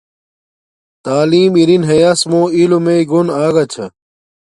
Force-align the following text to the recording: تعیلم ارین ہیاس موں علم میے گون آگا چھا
تعیلم 1.03 1.53
ارین 1.61 1.83
ہیاس 1.89 2.19
موں 2.29 2.45
علم 2.57 2.83
میے 2.85 3.01
گون 3.09 3.27
آگا 3.45 3.63
چھا 3.71 3.85